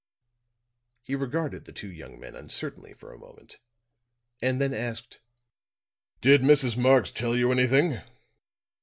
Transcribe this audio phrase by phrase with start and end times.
[1.03, 3.59] He regarded the two young men uncertainly for a moment;
[4.41, 5.19] and then asked:
[6.21, 6.75] "Did Mrs.
[6.75, 8.01] Marx tell you anything?"